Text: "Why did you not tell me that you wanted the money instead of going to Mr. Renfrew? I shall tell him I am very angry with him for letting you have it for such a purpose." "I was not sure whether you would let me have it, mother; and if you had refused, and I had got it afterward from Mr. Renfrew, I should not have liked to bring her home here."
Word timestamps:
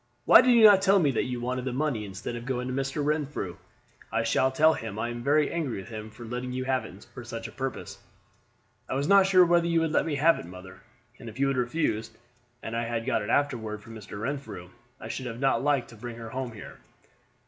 "Why 0.25 0.41
did 0.41 0.55
you 0.55 0.63
not 0.63 0.81
tell 0.81 0.97
me 0.97 1.11
that 1.11 1.25
you 1.25 1.39
wanted 1.39 1.63
the 1.63 1.73
money 1.73 2.05
instead 2.05 2.35
of 2.35 2.47
going 2.47 2.67
to 2.67 2.73
Mr. 2.73 3.05
Renfrew? 3.05 3.57
I 4.11 4.23
shall 4.23 4.51
tell 4.51 4.73
him 4.73 4.97
I 4.97 5.09
am 5.09 5.21
very 5.21 5.51
angry 5.51 5.77
with 5.77 5.89
him 5.89 6.09
for 6.09 6.25
letting 6.25 6.51
you 6.51 6.63
have 6.63 6.85
it 6.85 7.05
for 7.13 7.23
such 7.23 7.47
a 7.47 7.51
purpose." 7.51 7.99
"I 8.89 8.95
was 8.95 9.07
not 9.07 9.27
sure 9.27 9.45
whether 9.45 9.67
you 9.67 9.79
would 9.81 9.91
let 9.91 10.07
me 10.07 10.15
have 10.15 10.39
it, 10.39 10.47
mother; 10.47 10.81
and 11.19 11.29
if 11.29 11.39
you 11.39 11.49
had 11.49 11.57
refused, 11.57 12.17
and 12.63 12.75
I 12.75 12.85
had 12.85 13.05
got 13.05 13.21
it 13.21 13.29
afterward 13.29 13.83
from 13.83 13.93
Mr. 13.93 14.19
Renfrew, 14.19 14.71
I 14.99 15.07
should 15.07 15.27
not 15.39 15.53
have 15.57 15.63
liked 15.63 15.89
to 15.89 15.95
bring 15.95 16.15
her 16.15 16.29
home 16.31 16.53
here." 16.53 16.79